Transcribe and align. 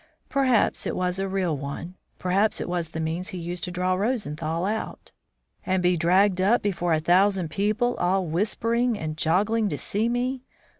Perhaps 0.29 0.87
it 0.87 0.95
was 0.95 1.19
a 1.19 1.27
real 1.29 1.55
one, 1.55 1.93
perhaps 2.17 2.59
it 2.59 2.67
was 2.67 2.89
the 2.89 2.99
means 2.99 3.27
he 3.27 3.37
used 3.37 3.63
to 3.65 3.69
draw 3.71 3.93
Rosenthal 3.93 4.65
out. 4.65 5.11
"And 5.63 5.83
be 5.83 5.95
dragged 5.95 6.41
up 6.41 6.63
before 6.63 6.93
a 6.93 6.99
thousand 6.99 7.51
people, 7.51 7.95
all 7.97 8.25
whispering 8.25 8.97
and 8.97 9.15
joggling 9.15 9.69
to 9.69 9.77
see 9.77 10.09
me? 10.09 10.41